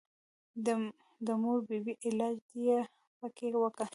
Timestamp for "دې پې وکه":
2.51-3.85